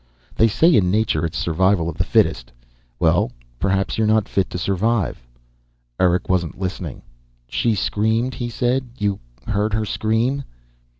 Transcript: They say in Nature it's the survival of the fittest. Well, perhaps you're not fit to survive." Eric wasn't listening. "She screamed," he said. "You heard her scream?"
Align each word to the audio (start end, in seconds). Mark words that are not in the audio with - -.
They 0.33 0.47
say 0.47 0.73
in 0.73 0.89
Nature 0.89 1.23
it's 1.27 1.37
the 1.37 1.43
survival 1.43 1.87
of 1.87 1.95
the 1.99 2.03
fittest. 2.03 2.51
Well, 2.99 3.31
perhaps 3.59 3.99
you're 3.99 4.07
not 4.07 4.27
fit 4.27 4.49
to 4.49 4.57
survive." 4.57 5.21
Eric 5.99 6.27
wasn't 6.27 6.59
listening. 6.59 7.03
"She 7.47 7.75
screamed," 7.75 8.33
he 8.33 8.49
said. 8.49 8.85
"You 8.97 9.19
heard 9.45 9.73
her 9.75 9.85
scream?" 9.85 10.43